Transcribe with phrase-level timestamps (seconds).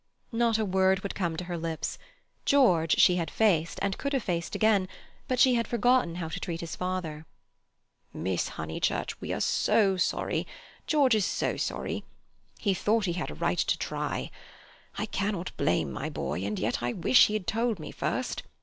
[0.31, 1.99] Not a word would come to her lips.
[2.43, 4.89] George she had faced, and could have faced again,
[5.27, 7.27] but she had forgotten how to treat his father.
[8.11, 10.47] "Miss Honeychurch, dear, we are so sorry!
[10.87, 12.03] George is so sorry!
[12.57, 14.31] He thought he had a right to try.
[14.97, 18.41] I cannot blame my boy, and yet I wish he had told me first.